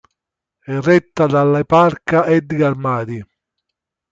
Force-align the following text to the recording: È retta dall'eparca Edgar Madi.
È 0.63 0.79
retta 0.79 1.27
dall'eparca 1.27 2.25
Edgar 2.25 2.75
Madi. 2.75 3.23